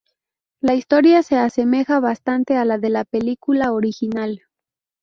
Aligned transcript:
La 0.61 0.73
historia 0.73 1.21
se 1.21 1.37
asemeja 1.37 1.99
bastante 1.99 2.57
a 2.57 2.65
la 2.65 2.79
de 2.79 2.89
la 2.89 3.05
película 3.05 3.71
original. 3.71 4.41